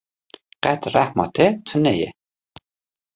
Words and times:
Qet 0.67 0.87
rehma 0.93 1.25
te 1.39 1.47
tune 1.71 1.91
ye. 1.99 2.09